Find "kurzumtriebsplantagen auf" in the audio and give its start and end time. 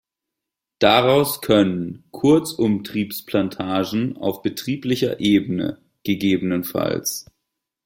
2.09-4.41